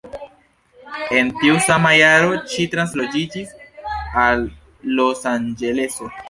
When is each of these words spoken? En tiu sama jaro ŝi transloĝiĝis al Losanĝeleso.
En 1.17 1.27
tiu 1.41 1.59
sama 1.65 1.91
jaro 1.99 2.31
ŝi 2.53 2.65
transloĝiĝis 2.71 3.53
al 4.25 4.49
Losanĝeleso. 5.01 6.11